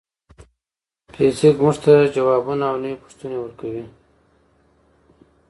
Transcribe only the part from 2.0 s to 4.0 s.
ځوابونه او نوې پوښتنې ورکوي.